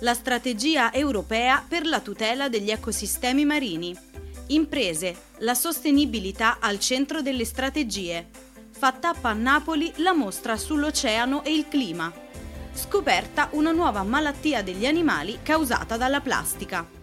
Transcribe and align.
la 0.00 0.12
strategia 0.12 0.92
europea 0.92 1.64
per 1.66 1.86
la 1.86 2.00
tutela 2.00 2.48
degli 2.48 2.70
ecosistemi 2.70 3.44
marini. 3.44 3.96
Imprese, 4.48 5.16
la 5.38 5.54
sostenibilità 5.54 6.58
al 6.60 6.78
centro 6.78 7.22
delle 7.22 7.44
strategie. 7.44 8.28
Fattappa 8.70 9.30
a 9.30 9.32
Napoli 9.32 9.90
la 9.96 10.12
mostra 10.12 10.56
sull'oceano 10.56 11.44
e 11.44 11.54
il 11.54 11.66
clima. 11.68 12.12
Scoperta 12.74 13.48
una 13.52 13.72
nuova 13.72 14.02
malattia 14.02 14.62
degli 14.62 14.86
animali 14.86 15.38
causata 15.42 15.96
dalla 15.96 16.20
plastica. 16.20 16.95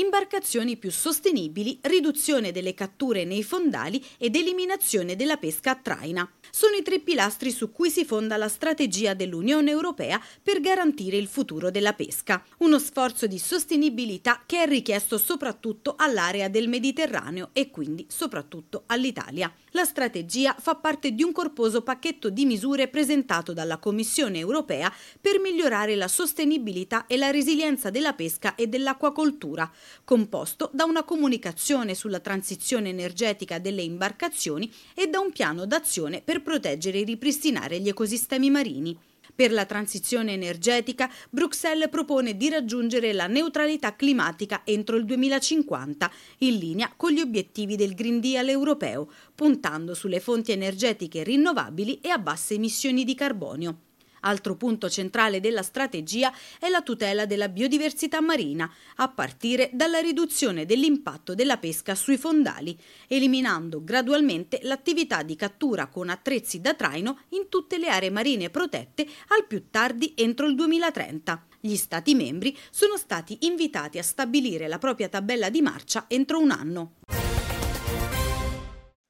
Imbarcazioni 0.00 0.78
più 0.78 0.90
sostenibili, 0.90 1.78
riduzione 1.82 2.52
delle 2.52 2.72
catture 2.72 3.26
nei 3.26 3.42
fondali 3.42 4.02
ed 4.16 4.34
eliminazione 4.34 5.14
della 5.14 5.36
pesca 5.36 5.72
a 5.72 5.74
traina. 5.74 6.26
Sono 6.50 6.74
i 6.74 6.82
tre 6.82 7.00
pilastri 7.00 7.50
su 7.50 7.70
cui 7.70 7.90
si 7.90 8.06
fonda 8.06 8.38
la 8.38 8.48
strategia 8.48 9.12
dell'Unione 9.12 9.70
Europea 9.70 10.18
per 10.42 10.62
garantire 10.62 11.18
il 11.18 11.26
futuro 11.26 11.70
della 11.70 11.92
pesca. 11.92 12.42
Uno 12.60 12.78
sforzo 12.78 13.26
di 13.26 13.38
sostenibilità 13.38 14.42
che 14.46 14.62
è 14.62 14.66
richiesto 14.66 15.18
soprattutto 15.18 15.96
all'area 15.98 16.48
del 16.48 16.68
Mediterraneo 16.68 17.50
e 17.52 17.68
quindi 17.68 18.06
soprattutto 18.08 18.84
all'Italia. 18.86 19.52
La 19.72 19.84
strategia 19.84 20.56
fa 20.58 20.74
parte 20.74 21.12
di 21.12 21.22
un 21.22 21.30
corposo 21.30 21.82
pacchetto 21.82 22.28
di 22.28 22.44
misure 22.44 22.88
presentato 22.88 23.52
dalla 23.52 23.78
Commissione 23.78 24.38
europea 24.38 24.92
per 25.20 25.38
migliorare 25.38 25.94
la 25.94 26.08
sostenibilità 26.08 27.06
e 27.06 27.16
la 27.16 27.30
resilienza 27.30 27.88
della 27.88 28.12
pesca 28.12 28.56
e 28.56 28.66
dell'acquacoltura, 28.66 29.70
composto 30.02 30.70
da 30.72 30.84
una 30.84 31.04
comunicazione 31.04 31.94
sulla 31.94 32.18
transizione 32.18 32.88
energetica 32.88 33.60
delle 33.60 33.82
imbarcazioni 33.82 34.68
e 34.92 35.06
da 35.06 35.20
un 35.20 35.30
piano 35.30 35.66
d'azione 35.66 36.20
per 36.20 36.42
proteggere 36.42 36.98
e 36.98 37.04
ripristinare 37.04 37.78
gli 37.78 37.88
ecosistemi 37.88 38.50
marini. 38.50 38.98
Per 39.34 39.52
la 39.52 39.64
transizione 39.64 40.32
energetica, 40.32 41.10
Bruxelles 41.30 41.88
propone 41.88 42.36
di 42.36 42.48
raggiungere 42.48 43.12
la 43.12 43.26
neutralità 43.26 43.96
climatica 43.96 44.62
entro 44.64 44.96
il 44.96 45.04
2050, 45.04 46.10
in 46.38 46.58
linea 46.58 46.92
con 46.96 47.12
gli 47.12 47.20
obiettivi 47.20 47.76
del 47.76 47.94
Green 47.94 48.20
Deal 48.20 48.48
europeo, 48.48 49.10
puntando 49.34 49.94
sulle 49.94 50.20
fonti 50.20 50.52
energetiche 50.52 51.22
rinnovabili 51.22 52.00
e 52.00 52.10
a 52.10 52.18
basse 52.18 52.54
emissioni 52.54 53.04
di 53.04 53.14
carbonio. 53.14 53.89
Altro 54.20 54.56
punto 54.56 54.90
centrale 54.90 55.40
della 55.40 55.62
strategia 55.62 56.32
è 56.58 56.68
la 56.68 56.82
tutela 56.82 57.26
della 57.26 57.48
biodiversità 57.48 58.20
marina, 58.20 58.70
a 58.96 59.08
partire 59.08 59.70
dalla 59.72 60.00
riduzione 60.00 60.66
dell'impatto 60.66 61.34
della 61.34 61.56
pesca 61.56 61.94
sui 61.94 62.18
fondali, 62.18 62.78
eliminando 63.06 63.82
gradualmente 63.82 64.60
l'attività 64.62 65.22
di 65.22 65.36
cattura 65.36 65.86
con 65.86 66.08
attrezzi 66.08 66.60
da 66.60 66.74
traino 66.74 67.20
in 67.30 67.48
tutte 67.48 67.78
le 67.78 67.88
aree 67.88 68.10
marine 68.10 68.50
protette 68.50 69.06
al 69.28 69.46
più 69.46 69.70
tardi 69.70 70.14
entro 70.16 70.46
il 70.46 70.54
2030. 70.54 71.46
Gli 71.60 71.76
Stati 71.76 72.14
membri 72.14 72.56
sono 72.70 72.96
stati 72.96 73.38
invitati 73.42 73.98
a 73.98 74.02
stabilire 74.02 74.68
la 74.68 74.78
propria 74.78 75.08
tabella 75.08 75.50
di 75.50 75.60
marcia 75.60 76.06
entro 76.08 76.38
un 76.38 76.50
anno. 76.50 76.94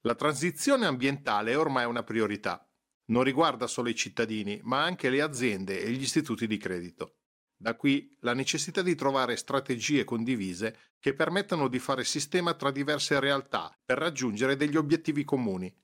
La 0.03 0.15
transizione 0.15 0.87
ambientale 0.87 1.53
è 1.53 1.59
ormai 1.59 1.85
una 1.85 2.03
priorità. 2.03 2.65
Non 3.11 3.25
riguarda 3.25 3.67
solo 3.67 3.89
i 3.89 3.95
cittadini, 3.95 4.61
ma 4.63 4.83
anche 4.83 5.11
le 5.11 5.21
aziende 5.21 5.83
e 5.83 5.91
gli 5.91 6.03
istituti 6.03 6.47
di 6.47 6.57
credito. 6.57 7.17
Da 7.57 7.75
qui 7.75 8.17
la 8.21 8.35
necessità 8.35 8.83
di 8.83 8.95
trovare 8.95 9.37
strategie 9.37 10.05
condivise 10.05 10.95
che 10.99 11.13
permettano 11.13 11.69
di 11.69 11.79
fare 11.79 12.05
sistema 12.05 12.55
tra 12.55 12.71
diverse 12.71 13.21
realtà 13.21 13.77
per 13.85 13.99
raggiungere 13.99 14.57
degli 14.57 14.77
obiettivi 14.77 15.25
comuni. 15.25 15.75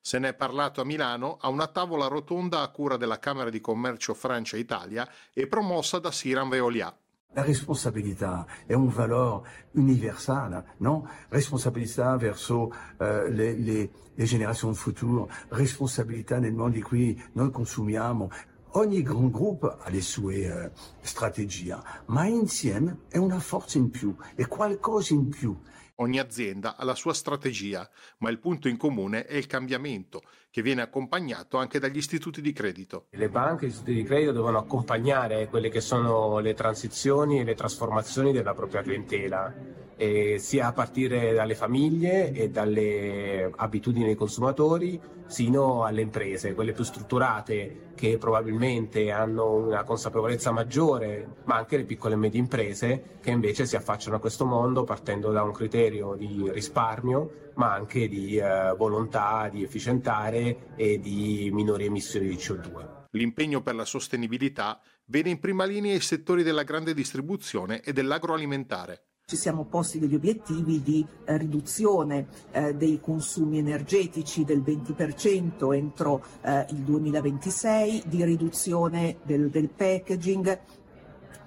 Se 0.00 0.18
ne 0.18 0.30
è 0.30 0.34
parlato 0.34 0.80
a 0.80 0.84
Milano 0.84 1.36
a 1.36 1.48
una 1.48 1.66
tavola 1.66 2.06
rotonda 2.06 2.62
a 2.62 2.70
cura 2.70 2.96
della 2.96 3.18
Camera 3.18 3.50
di 3.50 3.60
Commercio 3.60 4.14
Francia-Italia 4.14 5.08
e 5.32 5.46
promossa 5.46 5.98
da 5.98 6.10
Siran 6.10 6.48
Veolia. 6.48 6.99
La 7.32 7.42
responsabilità 7.42 8.44
è 8.66 8.72
un 8.72 8.88
valore 8.88 9.48
universale, 9.74 10.74
no? 10.78 11.08
Responsabilità 11.28 12.16
verso 12.16 12.72
eh, 12.98 13.30
le, 13.30 13.56
le, 13.56 13.90
le 14.12 14.24
generazioni 14.24 14.74
future, 14.74 15.32
responsabilità 15.50 16.40
nel 16.40 16.52
mondo 16.52 16.76
in 16.78 16.82
cui 16.82 17.22
noi 17.34 17.52
consumiamo. 17.52 18.30
Ogni 18.72 19.02
gran 19.02 19.30
gruppo 19.30 19.78
ha 19.78 19.88
le 19.90 20.00
sue 20.00 20.38
eh, 20.38 20.70
strategie, 21.02 21.78
ma 22.06 22.26
insieme 22.26 23.02
è 23.08 23.18
una 23.18 23.38
forza 23.38 23.78
in 23.78 23.90
più, 23.90 24.12
è 24.34 24.48
qualcosa 24.48 25.14
in 25.14 25.28
più. 25.28 25.56
Ogni 25.96 26.18
azienda 26.18 26.76
ha 26.76 26.84
la 26.84 26.94
sua 26.96 27.14
strategia, 27.14 27.88
ma 28.18 28.30
il 28.30 28.40
punto 28.40 28.66
in 28.66 28.76
comune 28.76 29.26
è 29.26 29.36
il 29.36 29.46
cambiamento, 29.46 30.22
che 30.50 30.62
viene 30.62 30.82
accompagnato 30.82 31.58
anche 31.58 31.78
dagli 31.78 31.98
istituti 31.98 32.40
di 32.40 32.52
credito. 32.52 33.06
Le 33.10 33.28
banche 33.28 33.64
e 33.64 33.68
gli 33.68 33.70
istituti 33.70 33.94
di 33.94 34.02
credito 34.02 34.32
devono 34.32 34.58
accompagnare 34.58 35.48
quelle 35.48 35.68
che 35.68 35.80
sono 35.80 36.40
le 36.40 36.54
transizioni 36.54 37.40
e 37.40 37.44
le 37.44 37.54
trasformazioni 37.54 38.32
della 38.32 38.52
propria 38.52 38.82
clientela, 38.82 39.54
eh, 39.96 40.38
sia 40.38 40.68
a 40.68 40.72
partire 40.72 41.32
dalle 41.34 41.54
famiglie 41.54 42.32
e 42.32 42.48
dalle 42.48 43.52
abitudini 43.54 44.06
dei 44.06 44.14
consumatori, 44.16 45.00
sino 45.26 45.84
alle 45.84 46.00
imprese, 46.00 46.54
quelle 46.54 46.72
più 46.72 46.82
strutturate 46.82 47.88
che 47.94 48.16
probabilmente 48.18 49.10
hanno 49.12 49.52
una 49.52 49.84
consapevolezza 49.84 50.50
maggiore, 50.50 51.36
ma 51.44 51.56
anche 51.56 51.76
le 51.76 51.84
piccole 51.84 52.14
e 52.14 52.16
medie 52.16 52.40
imprese 52.40 53.18
che 53.20 53.30
invece 53.30 53.66
si 53.66 53.76
affacciano 53.76 54.16
a 54.16 54.20
questo 54.20 54.46
mondo 54.46 54.84
partendo 54.84 55.30
da 55.30 55.42
un 55.42 55.52
criterio 55.52 56.14
di 56.14 56.50
risparmio, 56.50 57.49
ma 57.54 57.72
anche 57.72 58.08
di 58.08 58.36
eh, 58.36 58.74
volontà 58.76 59.48
di 59.50 59.62
efficientare 59.62 60.74
e 60.76 60.98
di 61.00 61.50
minori 61.52 61.86
emissioni 61.86 62.28
di 62.28 62.36
CO2. 62.36 62.98
L'impegno 63.12 63.60
per 63.60 63.74
la 63.74 63.84
sostenibilità 63.84 64.80
vede 65.06 65.30
in 65.30 65.40
prima 65.40 65.64
linea 65.64 65.94
i 65.94 66.00
settori 66.00 66.42
della 66.42 66.62
grande 66.62 66.94
distribuzione 66.94 67.80
e 67.80 67.92
dell'agroalimentare. 67.92 69.04
Ci 69.30 69.36
siamo 69.36 69.64
posti 69.64 70.00
degli 70.00 70.16
obiettivi 70.16 70.82
di 70.82 71.06
eh, 71.24 71.36
riduzione 71.36 72.26
eh, 72.50 72.74
dei 72.74 72.98
consumi 73.00 73.58
energetici 73.58 74.44
del 74.44 74.60
20% 74.60 75.72
entro 75.72 76.24
eh, 76.42 76.66
il 76.70 76.78
2026, 76.78 78.04
di 78.06 78.24
riduzione 78.24 79.18
del, 79.22 79.48
del 79.50 79.68
packaging 79.68 80.60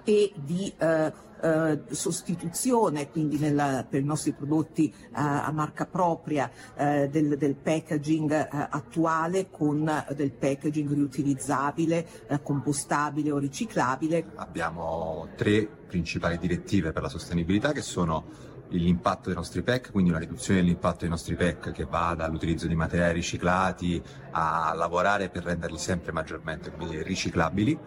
e 0.04 0.32
di 0.36 0.72
eh, 0.76 1.12
eh, 1.44 1.82
sostituzione 1.90 3.10
quindi 3.10 3.38
nella, 3.38 3.84
per 3.88 4.00
i 4.00 4.04
nostri 4.04 4.32
prodotti 4.32 4.88
eh, 4.88 5.10
a 5.12 5.50
marca 5.52 5.84
propria 5.84 6.50
eh, 6.74 7.08
del, 7.10 7.36
del, 7.36 7.54
packaging 7.54 8.30
eh, 8.30 8.48
attuale 8.50 9.50
con 9.50 9.86
eh, 9.86 10.14
del 10.14 10.32
packaging 10.32 10.90
riutilizzabile, 10.90 12.06
compostabile 12.42 13.30
o 13.30 13.38
riciclabile. 13.38 14.32
Abbiamo 14.36 15.28
tre 15.36 15.66
principali 15.66 16.38
direttive 16.38 16.92
per 16.92 17.02
la 17.02 17.08
sostenibilità 17.08 17.72
che 17.72 17.82
sono 17.82 18.52
l'impatto 18.68 19.26
dei 19.26 19.34
nostri 19.34 19.62
PEC, 19.62 19.90
quindi 19.90 20.10
una 20.10 20.18
riduzione 20.18 20.60
dell'impatto 20.60 21.00
dei 21.00 21.08
nostri 21.08 21.34
PEC 21.34 21.72
che 21.72 21.84
va 21.84 22.14
dall'utilizzo 22.16 22.66
di 22.66 22.74
materiali 22.74 23.14
riciclati 23.14 24.02
a 24.32 24.72
lavorare 24.74 25.28
per 25.28 25.44
renderli 25.44 25.78
sempre 25.78 26.12
maggiormente 26.12 26.72
riciclabili. 27.02 27.78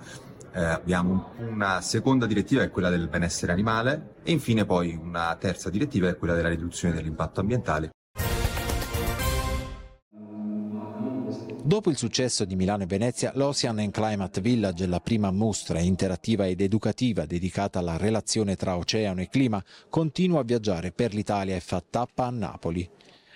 Eh, 0.54 0.64
abbiamo 0.64 1.34
una 1.38 1.82
seconda 1.82 2.26
direttiva 2.26 2.62
che 2.62 2.68
è 2.68 2.72
quella 2.72 2.90
del 2.90 3.08
benessere 3.08 3.52
animale 3.52 4.16
e 4.24 4.32
infine 4.32 4.66
poi 4.66 4.96
una 4.96 5.36
terza 5.40 5.70
direttiva 5.70 6.08
che 6.08 6.14
è 6.14 6.18
quella 6.18 6.34
della 6.34 6.50
riduzione 6.50 6.96
dell'impatto 6.96 7.42
ambientale. 7.42 7.92
Dopo 11.68 11.90
il 11.90 11.98
successo 11.98 12.46
di 12.46 12.56
Milano 12.56 12.84
e 12.84 12.86
Venezia, 12.86 13.34
l'Ocean 13.36 13.80
and 13.80 13.92
Climate 13.92 14.40
Village 14.40 14.88
la 14.88 15.02
prima 15.02 15.32
mostra 15.32 15.82
interattiva 15.82 16.48
ed 16.48 16.62
educativa 16.62 17.26
dedicata 17.26 17.80
alla 17.80 17.98
relazione 17.98 18.56
tra 18.56 18.78
oceano 18.78 19.20
e 19.20 19.28
clima, 19.28 19.62
continua 19.90 20.40
a 20.40 20.44
viaggiare 20.44 20.94
per 20.94 21.14
l'Italia 21.14 21.58
e 21.58 21.60
fa 21.60 21.84
tappa 21.86 22.28
a 22.28 22.30
Napoli 22.30 22.90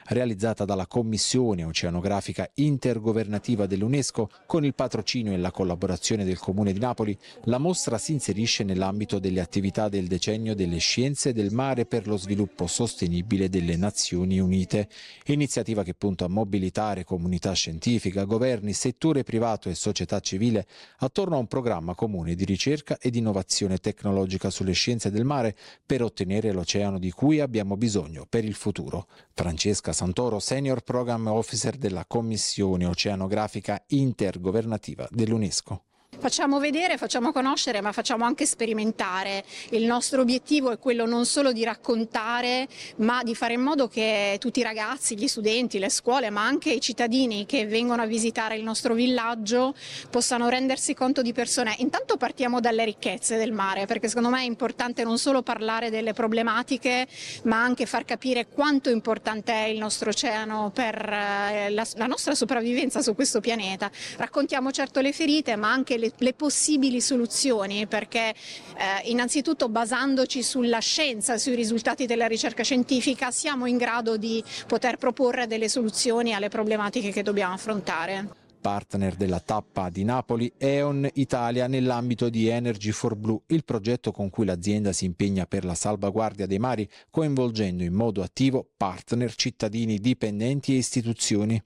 realizzata 0.07 0.65
dalla 0.65 0.88
Commissione 0.88 1.63
Oceanografica 1.63 2.50
Intergovernativa 2.56 3.65
dell'UNESCO 3.65 4.30
con 4.45 4.65
il 4.65 4.74
patrocinio 4.74 5.33
e 5.33 5.38
la 5.38 5.51
collaborazione 5.51 6.24
del 6.24 6.39
Comune 6.39 6.74
di 6.74 6.80
Napoli, 6.80 7.18
la 7.44 7.57
mostra 7.57 7.98
si 7.98 8.13
inserisce 8.13 8.63
nell'ambito 8.63 9.19
delle 9.19 9.39
attività 9.39 9.89
del 9.89 10.07
decennio 10.07 10.56
delle 10.56 10.77
scienze 10.77 11.33
del 11.33 11.51
mare 11.51 11.86
per 11.86 12.07
lo 12.07 12.18
sviluppo 12.18 12.68
sostenibile 12.68 13.50
delle 13.50 13.75
Nazioni 13.77 14.39
Unite, 14.39 14.89
iniziativa 15.25 15.83
che 15.83 15.94
punta 15.94 16.25
a 16.25 16.30
mobilitare 16.30 17.04
comunità 17.04 17.54
scientifica, 17.54 18.24
governi, 18.24 18.74
settore 18.74 19.24
privato 19.24 19.69
e 19.69 19.75
società 19.75 20.19
civile 20.19 20.65
attorno 20.97 21.36
a 21.36 21.39
un 21.39 21.47
programma 21.47 21.95
comune 21.95 22.36
di 22.36 22.45
ricerca 22.45 22.97
ed 23.00 23.15
innovazione 23.15 23.77
tecnologica 23.77 24.50
sulle 24.50 24.74
scienze 24.74 25.12
del 25.12 25.25
mare 25.25 25.56
per 25.86 26.01
ottenere 26.01 26.51
l'oceano 26.51 27.00
di 27.00 27.12
cui 27.12 27.39
abbiamo 27.39 27.77
bisogno 27.77 28.25
per 28.27 28.45
il 28.45 28.54
futuro. 28.54 29.07
Francesca 29.33 29.90
Santoro, 29.93 30.39
Senior 30.39 30.81
Program 30.81 31.27
Officer 31.27 31.75
della 31.75 32.05
Commissione 32.05 32.85
Oceanografica 32.85 33.83
Intergovernativa 33.88 35.07
dell'UNESCO. 35.09 35.85
Facciamo 36.21 36.59
vedere, 36.59 36.97
facciamo 36.97 37.31
conoscere, 37.31 37.81
ma 37.81 37.91
facciamo 37.93 38.25
anche 38.25 38.45
sperimentare. 38.45 39.43
Il 39.69 39.85
nostro 39.85 40.21
obiettivo 40.21 40.69
è 40.69 40.77
quello 40.77 41.07
non 41.07 41.25
solo 41.25 41.51
di 41.51 41.63
raccontare, 41.63 42.67
ma 42.97 43.23
di 43.23 43.33
fare 43.33 43.53
in 43.53 43.61
modo 43.61 43.87
che 43.87 44.37
tutti 44.39 44.59
i 44.59 44.63
ragazzi, 44.63 45.17
gli 45.17 45.27
studenti, 45.27 45.79
le 45.79 45.89
scuole, 45.89 46.29
ma 46.29 46.45
anche 46.45 46.73
i 46.73 46.79
cittadini 46.79 47.47
che 47.47 47.65
vengono 47.65 48.03
a 48.03 48.05
visitare 48.05 48.55
il 48.55 48.61
nostro 48.61 48.93
villaggio 48.93 49.73
possano 50.11 50.47
rendersi 50.47 50.93
conto 50.93 51.23
di 51.23 51.33
persone. 51.33 51.75
Intanto 51.79 52.17
partiamo 52.17 52.59
dalle 52.59 52.85
ricchezze 52.85 53.37
del 53.37 53.51
mare, 53.51 53.87
perché 53.87 54.07
secondo 54.07 54.29
me 54.29 54.41
è 54.41 54.45
importante 54.45 55.03
non 55.03 55.17
solo 55.17 55.41
parlare 55.41 55.89
delle 55.89 56.13
problematiche, 56.13 57.07
ma 57.45 57.63
anche 57.63 57.87
far 57.87 58.05
capire 58.05 58.47
quanto 58.47 58.91
importante 58.91 59.53
è 59.53 59.65
il 59.69 59.79
nostro 59.79 60.09
oceano 60.09 60.71
per 60.71 60.93
eh, 61.03 61.69
la, 61.71 62.05
nostra 62.05 62.35
sopravvivenza 62.35 63.01
su 63.01 63.15
questo 63.15 63.39
pianeta. 63.39 63.89
Raccontiamo 64.17 64.71
certo 64.71 64.99
le 64.99 65.13
ferite, 65.13 65.55
ma 65.55 65.71
anche 65.71 65.97
le 66.01 66.12
le, 66.18 66.33
possibili 66.33 67.00
soluzioni 67.00 67.88
perché 67.88 68.30
eh, 68.30 69.09
innanzitutto 69.09 69.69
basandoci 69.69 70.44
sulla 70.44 70.80
scienza, 70.80 71.38
sui 71.38 71.56
risultati 71.56 72.06
della 72.06 72.27
ricerca 72.27 72.63
scientifica 72.63 73.31
siamo 73.31 73.68
in 73.68 73.77
grado 73.77 74.18
di 74.18 74.44
poter 74.68 74.98
proporre 74.98 75.48
delle 75.48 75.69
soluzioni 75.69 76.33
alle 76.33 76.50
problematiche 76.50 77.12
che 77.12 77.24
dobbiamo 77.24 77.53
affrontare 77.53 78.39
partner 78.62 79.15
della 79.15 79.39
tappa 79.39 79.89
di 79.89 80.03
Napoli, 80.03 80.53
E.ON 80.56 81.09
Italia 81.15 81.65
nell'ambito 81.65 82.30
di 82.30 82.47
Energy 82.47 82.92
for 82.92 83.15
Blue, 83.15 83.42
il 83.47 83.65
progetto 83.65 84.12
con 84.12 84.30
cui 84.30 84.45
l'azienda 84.45 84.94
si 84.94 85.06
impegna 85.06 85.45
per 85.47 85.65
la 85.65 85.74
salvaguardia 85.74 86.45
dei 86.45 86.59
mari, 86.59 86.88
coinvolgendo 87.09 87.81
in 87.81 87.94
modo 87.94 88.21
attivo 88.21 88.69
partner, 88.77 89.33
cittadini, 89.33 89.97
dipendenti 89.97 90.74
e 90.74 90.77
istituzioni. 90.77 91.62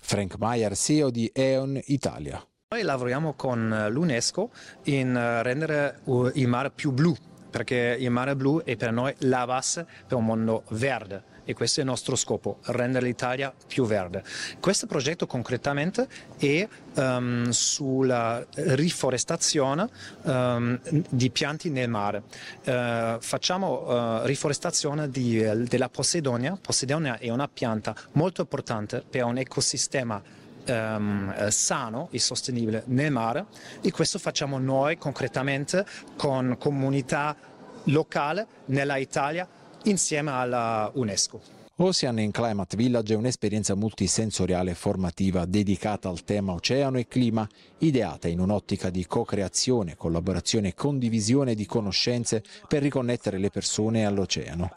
Frank 0.00 0.36
Meyer, 0.38 0.74
CEO 0.74 1.10
di 1.10 1.30
E.ON 1.32 1.78
Italia. 1.84 2.42
Noi 2.72 2.84
lavoriamo 2.84 3.32
con 3.32 3.88
l'UNESCO 3.90 4.48
in 4.84 5.16
eh, 5.16 5.42
rendere 5.42 6.02
il 6.34 6.46
mare 6.46 6.70
più 6.70 6.92
blu, 6.92 7.12
perché 7.50 7.96
il 7.98 8.10
mare 8.12 8.36
blu 8.36 8.62
è 8.62 8.76
per 8.76 8.92
noi 8.92 9.12
la 9.22 9.44
base 9.44 9.84
per 10.06 10.16
un 10.16 10.24
mondo 10.24 10.62
verde 10.68 11.24
e 11.46 11.52
questo 11.52 11.80
è 11.80 11.82
il 11.82 11.88
nostro 11.88 12.14
scopo, 12.14 12.58
rendere 12.66 13.06
l'Italia 13.06 13.52
più 13.66 13.86
verde. 13.86 14.22
Questo 14.60 14.86
progetto 14.86 15.26
concretamente 15.26 16.06
è 16.38 16.68
um, 16.94 17.50
sulla 17.50 18.46
riforestazione 18.54 19.88
um, 20.22 20.78
di 21.08 21.28
pianti 21.30 21.70
nel 21.70 21.88
mare. 21.88 22.22
Uh, 22.66 23.18
facciamo 23.18 23.80
uh, 23.80 24.24
riforestazione 24.26 25.10
di, 25.10 25.44
della 25.66 25.88
Posidonia. 25.88 26.56
Posidonia 26.60 27.18
è 27.18 27.30
una 27.30 27.48
pianta 27.48 27.96
molto 28.12 28.42
importante 28.42 29.02
per 29.10 29.24
un 29.24 29.38
ecosistema 29.38 30.22
ehm, 30.70 31.48
sano 31.48 32.08
e 32.10 32.18
sostenibile 32.18 32.84
nel 32.86 33.10
mare 33.10 33.46
e 33.80 33.90
questo 33.90 34.18
facciamo 34.18 34.58
noi 34.58 34.96
concretamente 34.96 35.84
con 36.16 36.56
comunità 36.58 37.36
locale 37.84 38.46
nella 38.66 38.96
Italia 38.96 39.48
insieme 39.84 40.30
alla 40.30 40.90
UNESCO. 40.94 41.58
Ocean 41.82 42.18
and 42.18 42.32
Climate 42.32 42.76
Village 42.76 43.14
è 43.14 43.16
un'esperienza 43.16 43.74
multisensoriale 43.74 44.74
formativa 44.74 45.46
dedicata 45.46 46.10
al 46.10 46.24
tema 46.24 46.52
oceano 46.52 46.98
e 46.98 47.08
clima, 47.08 47.48
ideata 47.78 48.28
in 48.28 48.38
un'ottica 48.38 48.90
di 48.90 49.06
co-creazione, 49.06 49.96
collaborazione 49.96 50.68
e 50.68 50.74
condivisione 50.74 51.54
di 51.54 51.64
conoscenze 51.64 52.42
per 52.68 52.82
riconnettere 52.82 53.38
le 53.38 53.48
persone 53.48 54.04
all'oceano. 54.04 54.70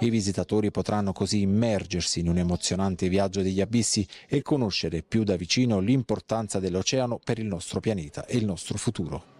I 0.00 0.10
visitatori 0.10 0.70
potranno 0.70 1.12
così 1.12 1.40
immergersi 1.40 2.20
in 2.20 2.28
un 2.28 2.38
emozionante 2.38 3.08
viaggio 3.08 3.42
degli 3.42 3.60
abissi 3.60 4.06
e 4.28 4.42
conoscere 4.42 5.02
più 5.02 5.24
da 5.24 5.36
vicino 5.36 5.80
l'importanza 5.80 6.60
dell'oceano 6.60 7.20
per 7.22 7.38
il 7.38 7.46
nostro 7.46 7.80
pianeta 7.80 8.24
e 8.26 8.36
il 8.36 8.44
nostro 8.44 8.78
futuro 8.78 9.36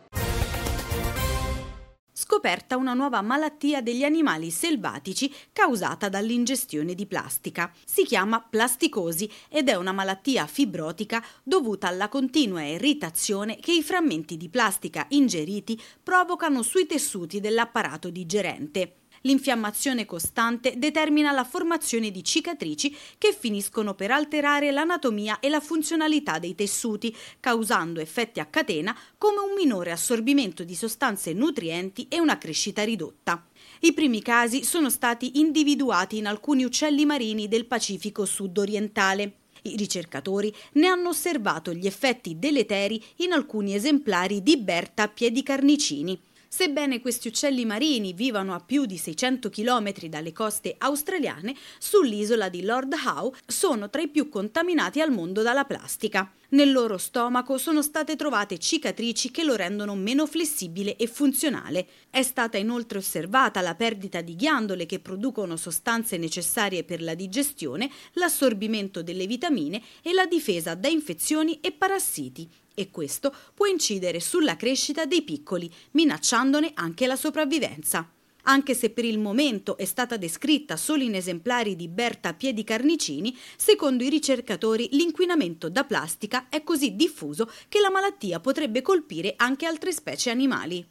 scoperta 2.29 2.77
una 2.77 2.93
nuova 2.93 3.23
malattia 3.23 3.81
degli 3.81 4.05
animali 4.05 4.51
selvatici 4.51 5.33
causata 5.51 6.11
dall'ingestione 6.11 6.95
di 6.95 7.07
plastica. 7.07 7.73
Si 7.87 8.05
chiama 8.05 8.41
plasticosi 8.41 9.31
ed 9.49 9.71
è 9.71 9.77
una 9.77 9.93
malattia 9.93 10.47
fibrotica 10.47 11.25
dovuta 11.43 11.89
alla 11.89 12.09
continua 12.09 12.63
irritazione 12.63 13.57
che 13.57 13.73
i 13.73 13.83
frammenti 13.83 14.37
di 14.37 14.51
plastica 14.51 15.07
ingeriti 15.09 15.81
provocano 16.03 16.63
sui 16.63 16.87
tessuti 16.87 17.41
dell'apparato 17.41 18.11
digerente. 18.11 18.98
L'infiammazione 19.23 20.07
costante 20.07 20.75
determina 20.77 21.33
la 21.33 21.45
formazione 21.45 22.11
di 22.11 22.23
cicatrici 22.23 22.95
che 23.19 23.37
finiscono 23.39 23.95
per 23.95 24.11
alterare 24.11 24.71
l'anatomia 24.71 25.41
e 25.41 25.49
la 25.49 25.61
funzionalità 25.61 26.39
dei 26.39 26.55
tessuti, 26.55 27.15
causando 27.41 28.01
effetti 28.01 28.41
a 28.41 28.47
catena 28.47 28.97
come 29.17 29.41
un 29.41 29.55
minore 29.57 29.91
assorbimento 29.91 30.65
di 30.65 30.75
sostanze 30.75 31.33
nutrienti 31.33 32.07
e 32.09 32.21
una 32.21 32.39
crescita 32.39 32.85
ridotta. 32.85 33.45
I 33.81 33.93
primi 33.93 34.23
casi 34.23 34.65
sono 34.65 34.91
stati 34.91 35.39
individuati 35.39 36.17
in 36.17 36.27
alcuni 36.27 36.65
uccelli 36.65 37.05
marini 37.05 37.49
del 37.49 37.67
Pacifico 37.67 38.25
sud-orientale. 38.25 39.35
I 39.63 39.77
ricercatori 39.77 40.55
ne 40.75 40.87
hanno 40.87 41.09
osservato 41.09 41.73
gli 41.73 41.87
effetti 41.87 42.39
deleteri 42.39 43.03
in 43.17 43.33
alcuni 43.33 43.75
esemplari 43.75 44.43
di 44.43 44.57
Berta 44.57 45.09
piedicarnicini. 45.09 46.19
Sebbene 46.51 47.03
questi 47.03 47.29
uccelli 47.29 47.67
marini 47.67 48.15
vivano 48.15 48.55
a 48.55 48.61
più 48.61 48.87
di 48.87 48.97
600 48.97 49.51
km 49.51 49.93
dalle 50.09 50.33
coste 50.33 50.75
australiane, 50.79 51.55
sull'isola 51.79 52.49
di 52.49 52.63
Lord 52.63 52.95
Howe 52.95 53.37
sono 53.47 53.91
tra 53.91 54.01
i 54.01 54.09
più 54.09 54.31
contaminati 54.31 55.03
al 55.03 55.13
mondo 55.13 55.43
dalla 55.43 55.67
plastica. 55.67 56.33
Nel 56.51 56.73
loro 56.73 56.97
stomaco 56.97 57.59
sono 57.59 57.83
state 57.83 58.17
trovate 58.17 58.57
cicatrici 58.57 59.31
che 59.31 59.45
lo 59.45 59.57
rendono 59.57 59.95
meno 59.95 60.27
flessibile 60.27 60.97
e 60.97 61.07
funzionale. 61.07 61.87
È 62.09 62.23
stata 62.23 62.57
inoltre 62.57 62.97
osservata 62.97 63.61
la 63.61 63.75
perdita 63.75 64.23
di 64.23 64.35
ghiandole 64.35 64.87
che 64.87 65.01
producono 65.01 65.59
sostanze 65.59 66.17
necessarie 66.17 66.83
per 66.83 67.03
la 67.03 67.15
digestione, 67.15 67.91
l'assorbimento 68.15 69.03
delle 69.03 69.27
vitamine 69.27 69.83
e 70.01 70.15
la 70.15 70.25
difesa 70.25 70.75
da 70.75 70.89
infezioni 70.89 71.61
e 71.61 71.73
parassiti 71.73 72.49
e 72.79 72.91
questo 72.93 73.35
può 73.55 73.67
incidere 73.67 74.21
sulla 74.21 74.55
crescita 74.55 75.05
dei 75.05 75.23
piccoli, 75.23 75.69
minacciandone 75.93 76.71
anche 76.75 77.09
la 77.09 77.17
sopravvivenza. 77.17 78.09
Anche 78.45 78.75
se 78.75 78.91
per 78.91 79.05
il 79.05 79.19
momento 79.19 79.77
è 79.77 79.85
stata 79.85 80.17
descritta 80.17 80.77
solo 80.77 81.03
in 81.03 81.17
esemplari 81.17 81.75
di 81.75 81.89
Berta 81.89 82.33
piedicarnicini, 82.33 83.37
secondo 83.57 84.05
i 84.05 84.09
ricercatori 84.09 84.89
l'inquinamento 84.93 85.69
da 85.69 85.85
plastica 85.85 86.49
è 86.49 86.63
così 86.63 86.95
diffuso 86.95 87.51
che 87.69 87.81
la 87.81 87.91
malattia 87.91 88.39
potrebbe 88.39 88.81
colpire 88.81 89.35
anche 89.37 89.67
altre 89.67 89.93
specie 89.93 90.31
animali. 90.31 90.87